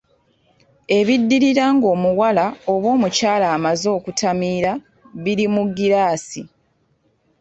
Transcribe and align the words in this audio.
Ebiddirira 0.99 1.65
ng'omuwala 1.75 2.45
oba 2.73 2.87
omukyala 2.95 3.45
amaze 3.55 3.87
okutamira 3.97 4.71
biri 5.23 5.45
mu 5.53 5.63
giraasi. 5.77 6.41